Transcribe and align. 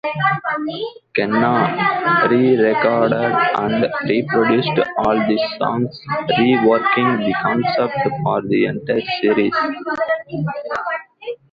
Kenna 1.15 1.57
rerecorded 2.27 3.33
and 3.63 3.85
reproduced 4.09 4.79
all 4.97 5.15
the 5.15 5.37
songs, 5.59 6.01
reworking 6.39 7.23
the 7.23 7.35
concept 7.39 8.09
for 8.23 8.41
the 8.41 8.65
entire 8.65 9.01
series. 9.21 9.53